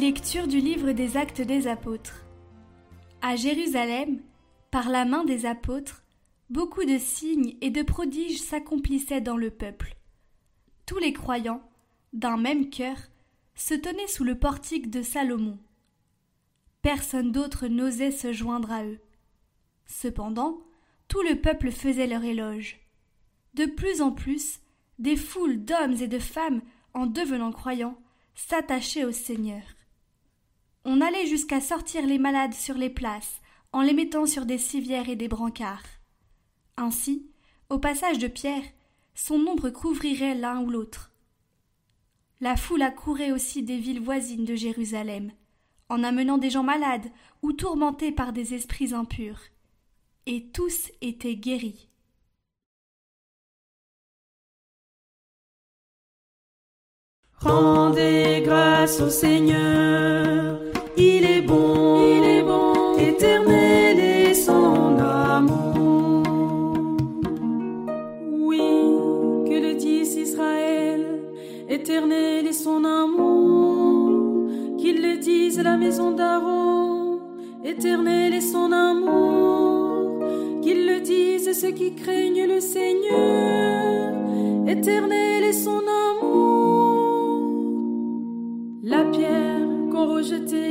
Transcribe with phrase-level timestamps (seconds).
[0.00, 2.26] Lecture du livre des Actes des Apôtres.
[3.22, 4.20] À Jérusalem,
[4.70, 6.02] par la main des apôtres,
[6.50, 9.96] beaucoup de signes et de prodiges s'accomplissaient dans le peuple.
[10.84, 11.66] Tous les croyants,
[12.12, 12.98] d'un même cœur,
[13.54, 15.58] se tenaient sous le portique de Salomon.
[16.82, 19.00] Personne d'autre n'osait se joindre à eux.
[19.86, 20.58] Cependant,
[21.08, 22.80] tout le peuple faisait leur éloge.
[23.54, 24.60] De plus en plus,
[24.98, 26.60] des foules d'hommes et de femmes,
[26.92, 27.98] en devenant croyants,
[28.34, 29.62] s'attachaient au Seigneur.
[30.88, 33.40] On allait jusqu'à sortir les malades sur les places,
[33.72, 35.82] en les mettant sur des civières et des brancards.
[36.76, 37.28] Ainsi,
[37.70, 38.62] au passage de Pierre,
[39.12, 41.10] son ombre couvrirait l'un ou l'autre.
[42.40, 45.32] La foule accourait aussi des villes voisines de Jérusalem,
[45.88, 47.10] en amenant des gens malades
[47.42, 49.40] ou tourmentés par des esprits impurs.
[50.26, 51.88] Et tous étaient guéris.
[57.40, 60.60] Rendez grâce au Seigneur,
[61.54, 66.22] il est bon, éternel est son amour.
[68.32, 68.58] Oui,
[69.48, 71.20] que le dise Israël,
[71.68, 77.20] éternel est son amour, qu'il le dise la maison d'Aaron,
[77.64, 80.20] éternel est son amour,
[80.62, 84.14] qu'il le dise ceux qui craignent le Seigneur,
[84.66, 86.56] éternel est son amour.
[88.82, 89.55] La pierre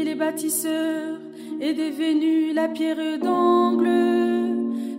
[0.05, 1.19] les bâtisseurs
[1.59, 3.89] est devenue la pierre d'angle.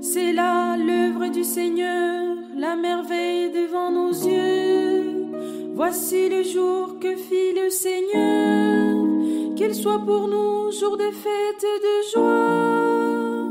[0.01, 5.27] C'est là l'œuvre du Seigneur, la merveille devant nos yeux.
[5.75, 11.81] Voici le jour que fit le Seigneur, qu'il soit pour nous jour de fête et
[11.89, 13.47] de joie.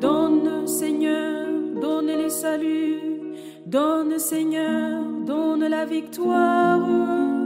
[0.00, 1.46] Donne, Seigneur,
[1.80, 3.00] donne le salut.
[3.66, 7.37] Donne, Seigneur, donne la victoire.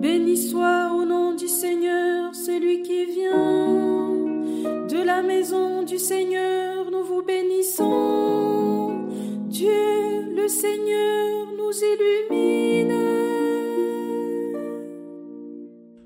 [0.00, 4.08] Béni soit au nom du Seigneur celui qui vient.
[4.88, 9.06] De la maison du Seigneur, nous vous bénissons.
[9.46, 13.00] Dieu, le Seigneur, nous illumine.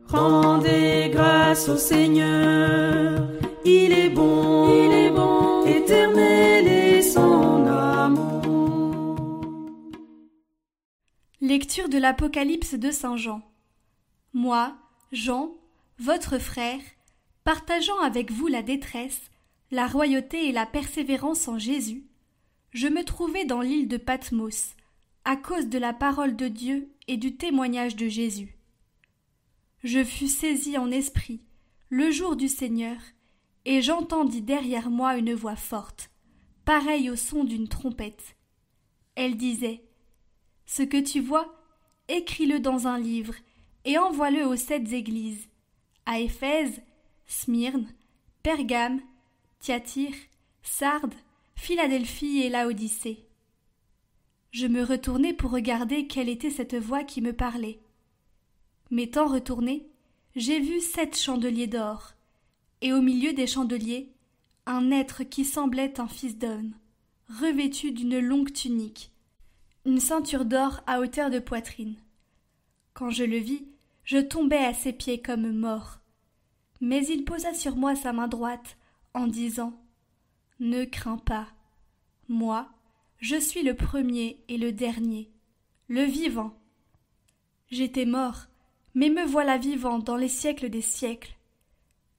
[0.08, 3.28] Rendez grâce au Seigneur.
[3.64, 8.44] Il est bon, il est bon, éternel est son amour.
[11.40, 13.40] Lecture de l'Apocalypse de Saint Jean.
[14.36, 14.76] Moi,
[15.12, 15.54] Jean,
[16.00, 16.80] votre frère,
[17.44, 19.30] partageant avec vous la détresse,
[19.70, 22.04] la royauté et la persévérance en Jésus,
[22.72, 24.74] je me trouvais dans l'île de Patmos,
[25.24, 28.58] à cause de la parole de Dieu et du témoignage de Jésus.
[29.84, 31.40] Je fus saisi en esprit,
[31.88, 32.98] le jour du Seigneur,
[33.64, 36.10] et j'entendis derrière moi une voix forte,
[36.64, 38.34] pareille au son d'une trompette.
[39.14, 39.84] Elle disait
[40.66, 41.54] Ce que tu vois,
[42.08, 43.34] écris-le dans un livre,
[43.84, 45.48] et envoie-le aux sept églises
[46.06, 46.82] à Éphèse,
[47.26, 47.86] Smyrne,
[48.42, 49.00] Pergame,
[49.60, 50.14] Thyatire,
[50.62, 51.14] Sardes,
[51.54, 53.26] Philadelphie et Laodicée.
[54.50, 57.80] Je me retournai pour regarder quelle était cette voix qui me parlait.
[58.90, 59.88] M'étant retourné,
[60.36, 62.12] j'ai vu sept chandeliers d'or,
[62.80, 64.12] et au milieu des chandeliers,
[64.66, 66.74] un être qui semblait un fils d'homme,
[67.40, 69.10] revêtu d'une longue tunique,
[69.86, 71.96] une ceinture d'or à hauteur de poitrine.
[72.92, 73.64] Quand je le vis,
[74.04, 75.98] je tombai à ses pieds comme mort.
[76.80, 78.76] Mais il posa sur moi sa main droite,
[79.14, 79.72] en disant
[80.60, 81.48] Ne crains pas.
[82.28, 82.68] Moi,
[83.18, 85.30] je suis le premier et le dernier,
[85.88, 86.54] le vivant.
[87.70, 88.46] J'étais mort,
[88.94, 91.36] mais me voilà vivant dans les siècles des siècles.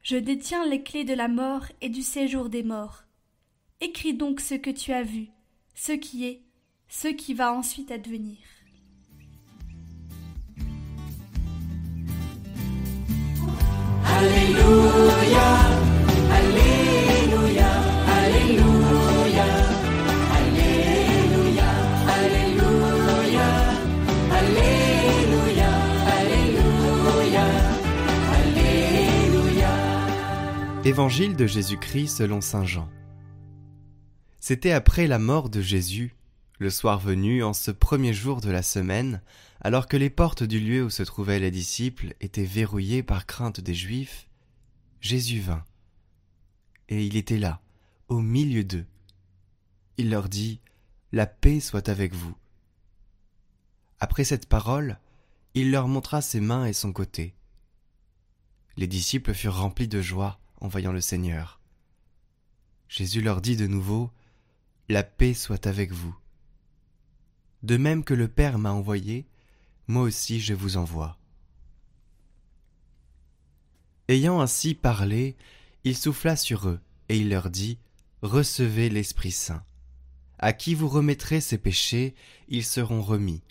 [0.01, 3.03] Je détiens les clés de la mort et du séjour des morts.
[3.81, 5.27] Écris donc ce que tu as vu,
[5.73, 6.41] ce qui est,
[6.87, 8.37] ce qui va ensuite advenir.
[30.85, 32.87] Évangile de Jésus-Christ selon Saint Jean.
[34.39, 36.13] C'était après la mort de Jésus,
[36.59, 39.23] le soir venu, en ce premier jour de la semaine,
[39.61, 43.59] alors que les portes du lieu où se trouvaient les disciples étaient verrouillées par crainte
[43.59, 44.29] des Juifs,
[45.01, 45.65] Jésus vint.
[46.87, 47.61] Et il était là,
[48.07, 48.85] au milieu d'eux.
[49.97, 50.61] Il leur dit,
[51.11, 52.35] La paix soit avec vous.
[53.99, 54.99] Après cette parole,
[55.55, 57.33] il leur montra ses mains et son côté.
[58.77, 61.59] Les disciples furent remplis de joie en voyant le Seigneur.
[62.87, 64.11] Jésus leur dit de nouveau,
[64.89, 66.15] La paix soit avec vous.
[67.63, 69.25] De même que le Père m'a envoyé,
[69.87, 71.17] moi aussi je vous envoie.
[74.07, 75.35] Ayant ainsi parlé,
[75.83, 76.79] il souffla sur eux,
[77.09, 77.79] et il leur dit,
[78.21, 79.63] Recevez l'Esprit Saint.
[80.37, 82.13] À qui vous remettrez ces péchés,
[82.47, 83.41] ils seront remis.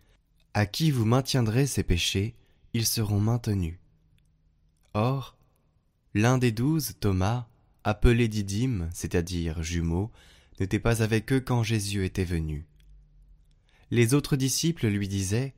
[0.53, 2.37] À qui vous maintiendrez ces péchés,
[2.73, 3.79] ils seront maintenus.
[4.95, 5.37] Or,
[6.15, 7.49] l'un des douze, Thomas,
[7.83, 10.11] appelé Didyme, c'est-à-dire jumeau,
[10.61, 12.67] n'était pas avec eux quand Jésus était venu.
[13.91, 15.55] Les autres disciples lui disaient,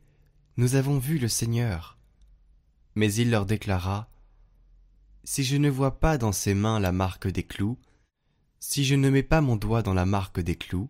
[0.56, 1.98] Nous avons vu le Seigneur.
[2.94, 4.08] Mais il leur déclara,
[5.24, 7.78] Si je ne vois pas dans ses mains la marque des clous,
[8.58, 10.88] si je ne mets pas mon doigt dans la marque des clous,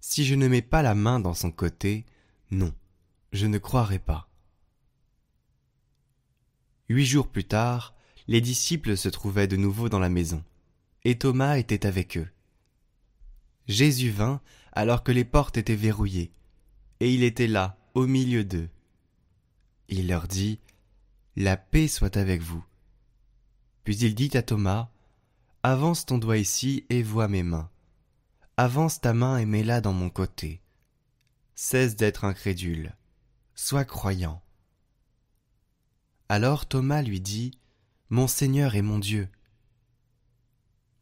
[0.00, 2.04] si je ne mets pas la main dans son côté,
[2.50, 2.72] non,
[3.32, 4.28] je ne croirai pas.
[6.88, 7.94] Huit jours plus tard,
[8.28, 10.44] les disciples se trouvaient de nouveau dans la maison,
[11.04, 12.28] et Thomas était avec eux.
[13.66, 14.40] Jésus vint
[14.72, 16.30] alors que les portes étaient verrouillées,
[17.00, 18.68] et il était là, au milieu d'eux.
[19.88, 20.60] Il leur dit,
[21.36, 22.64] La paix soit avec vous.
[23.84, 24.90] Puis il dit à Thomas,
[25.62, 27.70] Avance ton doigt ici et vois mes mains.
[28.56, 30.60] Avance ta main et mets-la dans mon côté.
[31.54, 32.94] Cesse d'être incrédule.
[33.54, 34.42] Sois croyant.
[36.28, 37.58] Alors Thomas lui dit,
[38.10, 39.28] Mon Seigneur et mon Dieu.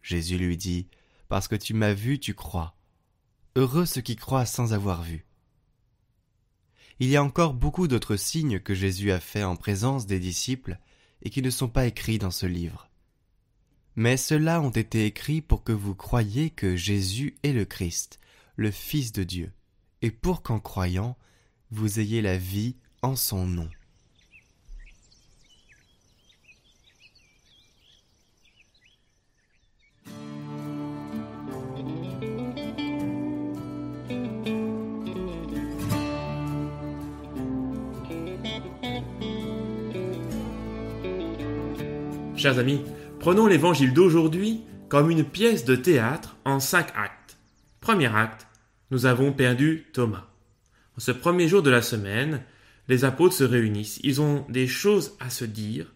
[0.03, 0.89] Jésus lui dit,
[1.29, 2.77] Parce que tu m'as vu, tu crois.
[3.55, 5.25] Heureux ceux qui croient sans avoir vu.
[6.99, 10.79] Il y a encore beaucoup d'autres signes que Jésus a faits en présence des disciples
[11.23, 12.91] et qui ne sont pas écrits dans ce livre.
[13.95, 18.19] Mais ceux-là ont été écrits pour que vous croyiez que Jésus est le Christ,
[18.57, 19.53] le Fils de Dieu,
[20.03, 21.17] et pour qu'en croyant,
[21.71, 23.71] vous ayez la vie en son nom.
[42.47, 42.81] Chers amis,
[43.19, 47.39] Prenons l'évangile d'aujourd'hui comme une pièce de théâtre en cinq actes.
[47.81, 48.47] Premier acte,
[48.93, 50.29] nous avons perdu Thomas.
[50.97, 52.45] En ce premier jour de la semaine,
[52.87, 53.99] les apôtres se réunissent.
[54.05, 55.93] Ils ont des choses à se dire.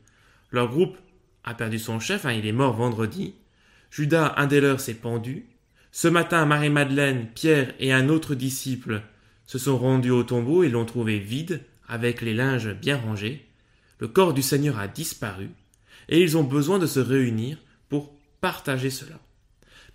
[0.50, 0.98] Leur groupe
[1.44, 3.36] a perdu son chef, hein, il est mort vendredi.
[3.92, 5.46] Judas, un des leurs, s'est pendu.
[5.92, 9.02] Ce matin, Marie-Madeleine, Pierre et un autre disciple
[9.46, 13.46] se sont rendus au tombeau et l'ont trouvé vide, avec les linges bien rangés.
[14.00, 15.50] Le corps du Seigneur a disparu
[16.10, 17.56] et ils ont besoin de se réunir
[17.88, 19.18] pour partager cela.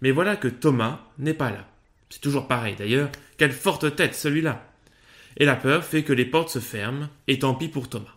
[0.02, 1.70] Mais voilà que Thomas n'est pas là.
[2.10, 4.66] C'est toujours pareil d'ailleurs, quelle forte tête celui-là.
[5.38, 8.16] Et la peur fait que les portes se ferment, et tant pis pour Thomas.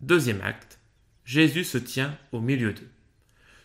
[0.00, 0.78] Deuxième acte,
[1.24, 2.88] Jésus se tient au milieu d'eux.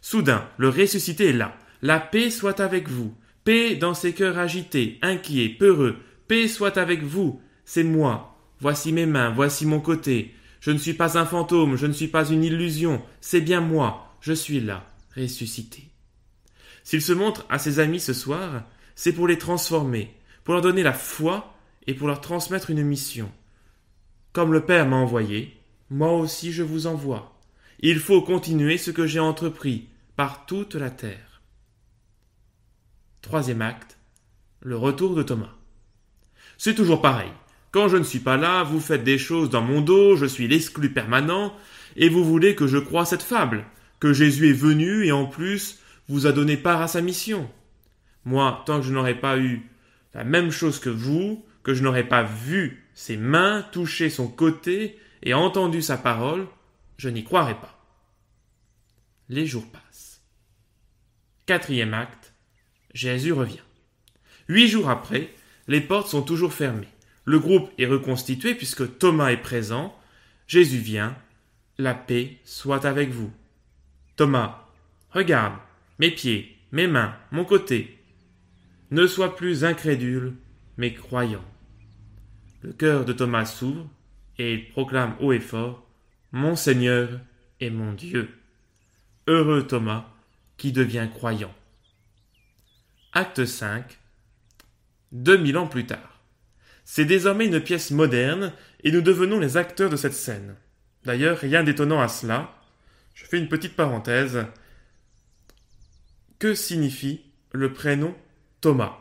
[0.02, 1.58] Soudain, le ressuscité est là.
[1.82, 3.16] La paix soit avec vous.
[3.44, 5.98] Paix dans ces cœurs agités, inquiets, peureux.
[6.28, 7.42] Paix soit avec vous.
[7.64, 8.38] C'est moi.
[8.60, 10.34] Voici mes mains, voici mon côté.
[10.60, 14.18] Je ne suis pas un fantôme, je ne suis pas une illusion, c'est bien moi,
[14.22, 14.86] je suis là,
[15.16, 15.90] ressuscité.
[16.84, 18.64] S'il se montre à ses amis ce soir,
[18.96, 21.56] c'est pour les transformer, pour leur donner la foi
[21.88, 23.32] et pour leur transmettre une mission.
[24.34, 25.58] Comme le Père m'a envoyé,
[25.90, 27.40] moi aussi je vous envoie.
[27.80, 31.42] Il faut continuer ce que j'ai entrepris par toute la terre.
[33.22, 33.98] Troisième acte,
[34.62, 35.54] le retour de Thomas.
[36.58, 37.32] C'est toujours pareil.
[37.76, 40.48] Quand je ne suis pas là, vous faites des choses dans mon dos, je suis
[40.48, 41.54] l'exclu permanent,
[41.98, 43.66] et vous voulez que je croie cette fable,
[44.00, 47.52] que Jésus est venu et en plus vous a donné part à sa mission.
[48.24, 49.70] Moi, tant que je n'aurai pas eu
[50.14, 54.98] la même chose que vous, que je n'aurai pas vu ses mains toucher son côté
[55.22, 56.48] et entendu sa parole,
[56.96, 57.78] je n'y croirai pas.
[59.28, 60.22] Les jours passent.
[61.46, 62.32] Quatrième acte,
[62.94, 63.60] Jésus revient.
[64.48, 65.30] Huit jours après,
[65.68, 66.88] les portes sont toujours fermées.
[67.26, 69.98] Le groupe est reconstitué puisque Thomas est présent.
[70.48, 71.18] Jésus vient.
[71.78, 73.34] La paix soit avec vous.
[74.16, 74.64] Thomas,
[75.10, 75.56] regarde,
[76.00, 78.00] mes pieds, mes mains, mon côté.
[78.92, 80.36] Ne sois plus incrédule,
[80.78, 81.44] mais croyant.
[82.62, 83.90] Le cœur de Thomas s'ouvre
[84.38, 85.86] et il proclame haut et fort
[86.32, 87.20] Mon Seigneur
[87.60, 88.30] et mon Dieu.
[89.28, 90.06] Heureux Thomas
[90.58, 91.54] qui devient croyant.
[93.14, 93.98] Acte 5
[95.12, 96.15] Deux mille ans plus tard.
[96.86, 100.56] C'est désormais une pièce moderne et nous devenons les acteurs de cette scène.
[101.04, 102.56] D'ailleurs, rien d'étonnant à cela.
[103.16, 104.46] Je fais une petite parenthèse.
[106.38, 108.16] Que signifie le prénom
[108.62, 108.98] Thomas?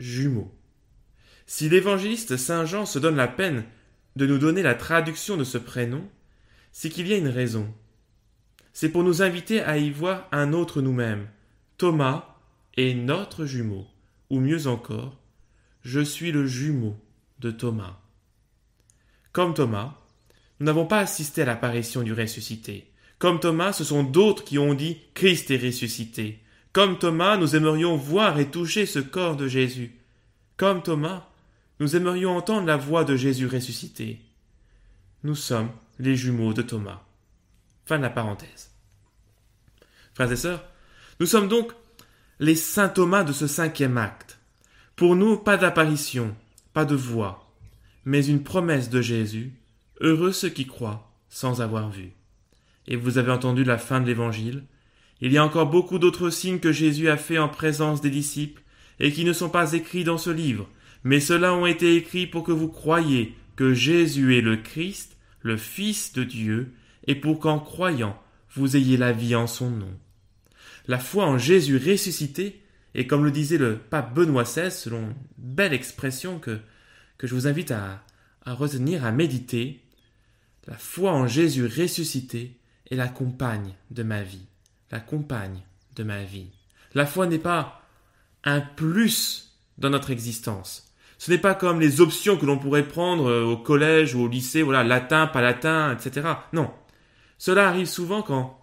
[0.00, 0.52] Jumeau.
[1.46, 3.64] Si l'évangéliste Saint Jean se donne la peine
[4.16, 6.08] de nous donner la traduction de ce prénom,
[6.72, 7.72] c'est qu'il y a une raison.
[8.72, 11.28] C'est pour nous inviter à y voir un autre nous-mêmes.
[11.76, 12.34] Thomas
[12.76, 13.86] est notre jumeau,
[14.30, 15.20] ou mieux encore,
[15.84, 16.96] je suis le jumeau
[17.40, 18.00] de Thomas.
[19.32, 19.98] Comme Thomas,
[20.58, 22.90] nous n'avons pas assisté à l'apparition du ressuscité.
[23.18, 26.42] Comme Thomas, ce sont d'autres qui ont dit Christ est ressuscité.
[26.72, 29.94] Comme Thomas, nous aimerions voir et toucher ce corps de Jésus.
[30.56, 31.28] Comme Thomas,
[31.80, 34.20] nous aimerions entendre la voix de Jésus ressuscité.
[35.22, 37.02] Nous sommes les jumeaux de Thomas.
[37.84, 38.70] Fin de la parenthèse.
[40.14, 40.64] Frères et sœurs,
[41.20, 41.72] nous sommes donc
[42.38, 44.33] les saints Thomas de ce cinquième acte.
[44.96, 46.36] Pour nous, pas d'apparition,
[46.72, 47.52] pas de voix,
[48.04, 49.52] mais une promesse de Jésus.
[50.00, 52.12] Heureux ceux qui croient sans avoir vu.
[52.86, 54.64] Et vous avez entendu la fin de l'évangile.
[55.20, 58.62] Il y a encore beaucoup d'autres signes que Jésus a fait en présence des disciples
[59.00, 60.68] et qui ne sont pas écrits dans ce livre,
[61.02, 65.56] mais ceux-là ont été écrits pour que vous croyiez que Jésus est le Christ, le
[65.56, 66.72] Fils de Dieu,
[67.06, 68.16] et pour qu'en croyant,
[68.54, 69.98] vous ayez la vie en son nom.
[70.86, 72.63] La foi en Jésus ressuscité,
[72.94, 76.58] et comme le disait le pape Benoît XVI, selon une belle expression que,
[77.18, 78.04] que je vous invite à,
[78.44, 79.80] à retenir, à méditer,
[80.66, 82.58] la foi en Jésus ressuscité
[82.90, 84.46] est la compagne de ma vie,
[84.90, 85.60] la compagne
[85.96, 86.50] de ma vie.
[86.94, 87.82] La foi n'est pas
[88.44, 90.92] un plus dans notre existence.
[91.18, 94.28] Ce n'est pas comme les options que l'on pourrait prendre euh, au collège ou au
[94.28, 96.28] lycée, voilà, latin, pas latin, etc.
[96.52, 96.70] Non.
[97.38, 98.60] Cela arrive souvent quand,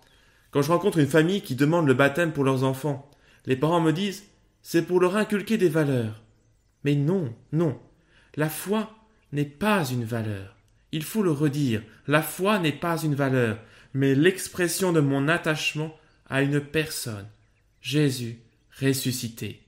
[0.52, 3.11] quand je rencontre une famille qui demande le baptême pour leurs enfants.
[3.46, 4.24] Les parents me disent,
[4.62, 6.22] c'est pour leur inculquer des valeurs.
[6.84, 7.80] Mais non, non.
[8.36, 8.96] La foi
[9.32, 10.56] n'est pas une valeur.
[10.92, 13.60] Il faut le redire, la foi n'est pas une valeur,
[13.94, 15.96] mais l'expression de mon attachement
[16.30, 17.28] à une personne,
[17.82, 18.40] Jésus
[18.82, 19.62] ressuscité.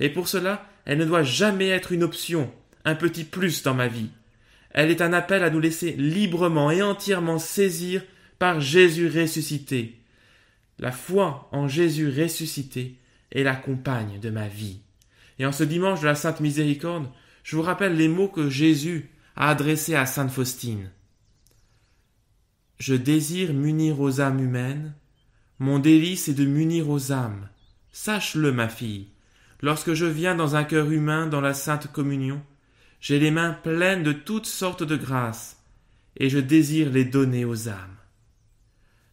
[0.00, 2.52] Et pour cela, elle ne doit jamais être une option,
[2.84, 4.10] un petit plus dans ma vie.
[4.70, 8.02] Elle est un appel à nous laisser librement et entièrement saisir
[8.38, 10.00] par Jésus ressuscité.
[10.80, 12.98] La foi en Jésus ressuscité
[13.32, 14.80] est la compagne de ma vie.
[15.38, 17.08] Et en ce dimanche de la Sainte Miséricorde,
[17.42, 20.90] je vous rappelle les mots que Jésus a adressés à Sainte Faustine.
[22.78, 24.94] Je désire munir aux âmes humaines,
[25.58, 27.48] mon délice est de munir aux âmes.
[27.92, 29.08] Sache-le, ma fille,
[29.64, 32.42] Lorsque je viens dans un cœur humain dans la sainte communion,
[33.00, 35.58] j'ai les mains pleines de toutes sortes de grâces,
[36.18, 37.96] et je désire les donner aux âmes.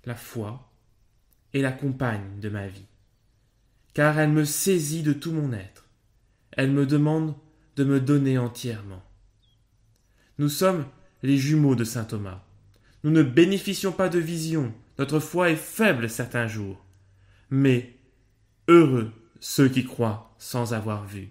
[0.03, 0.69] La foi
[1.53, 2.85] est la compagne de ma vie,
[3.93, 5.85] car elle me saisit de tout mon être.
[6.51, 7.35] Elle me demande
[7.75, 9.03] de me donner entièrement.
[10.37, 10.85] Nous sommes
[11.23, 12.43] les jumeaux de saint Thomas.
[13.03, 16.85] Nous ne bénéficions pas de vision, notre foi est faible certains jours.
[17.49, 17.95] Mais
[18.67, 21.29] heureux ceux qui croient sans avoir vu.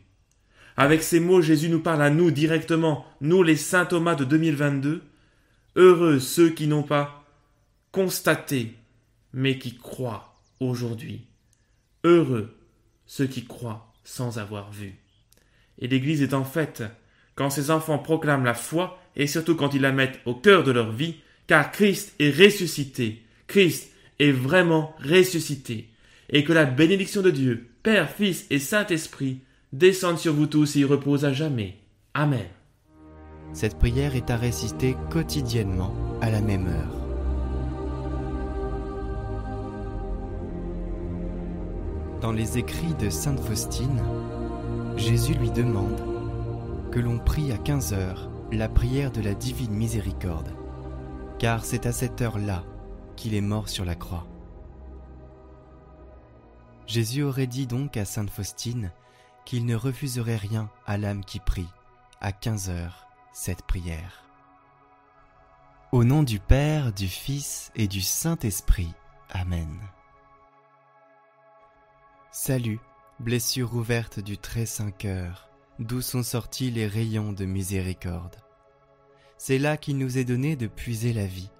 [0.77, 5.03] Avec ces mots, Jésus nous parle à nous directement, nous les saints Thomas de 2022.
[5.77, 7.25] Heureux ceux qui n'ont pas
[7.93, 8.75] constaté,
[9.33, 11.30] mais qui croient aujourd'hui.
[12.05, 12.57] Heureux
[13.07, 14.95] ceux qui croient sans avoir vu.
[15.79, 16.83] Et l'Église est en fait
[17.35, 20.71] quand ses enfants proclament la foi, et surtout quand ils la mettent au cœur de
[20.71, 21.17] leur vie,
[21.47, 23.25] car Christ est ressuscité.
[23.47, 25.89] Christ est vraiment ressuscité.
[26.29, 29.41] Et que la bénédiction de Dieu, Père, Fils et Saint-Esprit,
[29.73, 31.79] descendent sur vous tous et y reposent à jamais.
[32.15, 32.47] Amen.
[33.53, 37.00] Cette prière est à réciter quotidiennement à la même heure.
[42.21, 44.03] Dans les écrits de Sainte Faustine,
[44.97, 45.99] Jésus lui demande
[46.93, 50.55] que l'on prie à 15 heures la prière de la divine miséricorde,
[51.39, 52.63] car c'est à cette heure-là
[53.17, 54.27] qu'il est mort sur la croix.
[56.87, 58.93] Jésus aurait dit donc à Sainte Faustine
[59.47, 61.69] qu'il ne refuserait rien à l'âme qui prie,
[62.21, 64.25] à quinze heures, cette prière.
[65.91, 68.93] Au nom du Père, du Fils et du Saint-Esprit.
[69.31, 69.69] Amen.
[72.33, 72.79] Salut,
[73.19, 78.37] blessure ouverte du très saint cœur, d'où sont sortis les rayons de miséricorde.
[79.37, 81.51] C'est là qu'il nous est donné de puiser la vie,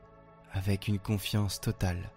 [0.53, 2.13] avec une confiance totale.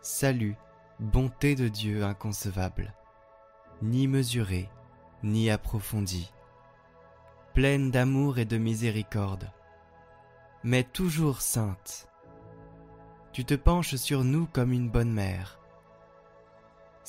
[0.00, 0.56] Salut,
[0.98, 2.94] bonté de Dieu inconcevable,
[3.82, 4.70] ni mesurée,
[5.22, 6.32] ni approfondie,
[7.52, 9.52] pleine d'amour et de miséricorde,
[10.64, 12.08] mais toujours sainte.
[13.34, 15.59] Tu te penches sur nous comme une bonne mère.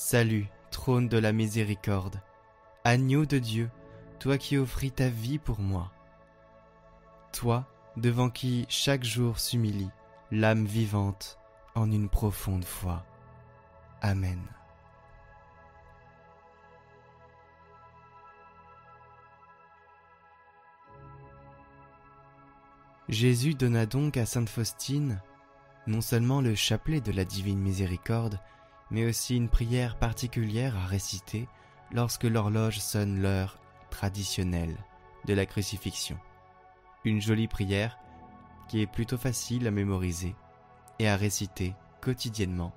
[0.04, 2.20] Salut, trône de la miséricorde,
[2.82, 3.70] agneau de Dieu,
[4.18, 5.92] toi qui offris ta vie pour moi.
[7.32, 9.90] Toi, devant qui chaque jour s'humilie
[10.32, 11.38] l'âme vivante
[11.76, 13.06] en une profonde foi.
[14.00, 14.40] Amen.
[23.08, 25.22] Jésus donna donc à Sainte Faustine
[25.86, 28.40] non seulement le chapelet de la divine miséricorde,
[28.92, 31.48] mais aussi une prière particulière à réciter
[31.92, 33.58] lorsque l'horloge sonne l'heure
[33.90, 34.76] traditionnelle
[35.24, 36.18] de la crucifixion.
[37.04, 37.98] Une jolie prière
[38.68, 40.36] qui est plutôt facile à mémoriser
[40.98, 42.72] et à réciter quotidiennement.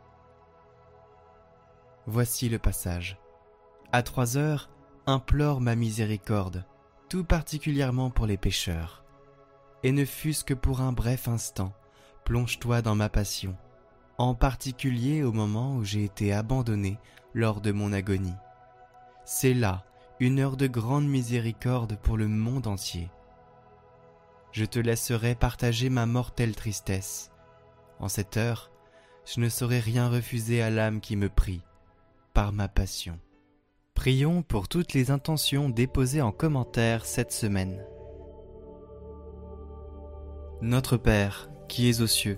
[2.08, 3.18] Voici le passage.
[3.92, 4.70] À trois heures,
[5.06, 6.66] implore ma miséricorde,
[7.10, 9.04] tout particulièrement pour les pécheurs.
[9.84, 11.74] Et ne fût-ce que pour un bref instant,
[12.24, 13.56] plonge-toi dans ma passion,
[14.18, 16.98] en particulier au moment où j'ai été abandonné
[17.34, 18.36] lors de mon agonie.
[19.26, 19.84] C'est là
[20.20, 23.10] une heure de grande miséricorde pour le monde entier.
[24.52, 27.32] Je te laisserai partager ma mortelle tristesse.
[28.00, 28.72] En cette heure,
[29.26, 31.62] je ne saurais rien refuser à l'âme qui me prie,
[32.34, 33.20] par ma passion.
[33.96, 37.84] Prions pour toutes les intentions déposées en commentaire cette semaine.
[40.62, 42.38] Notre Père, qui es aux cieux,